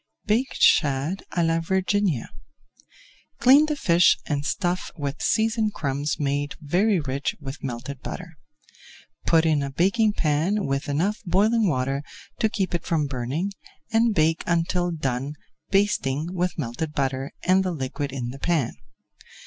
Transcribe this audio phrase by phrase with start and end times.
[0.25, 2.31] BAKED SHAD À LA VIRGINIA
[3.37, 8.35] Clean the fish and stuff with seasoned crumbs made very rich with melted butter.
[9.27, 12.01] Put in a baking pan with enough boiling water
[12.39, 13.53] to keep it from burning,
[13.91, 15.35] and bake until done,
[15.69, 18.73] basting with melted butter and the liquid in the pan.